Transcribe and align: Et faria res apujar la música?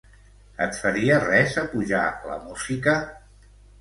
Et 0.67 0.77
faria 0.85 1.19
res 1.25 1.57
apujar 1.65 2.01
la 2.31 2.39
música? 2.47 2.97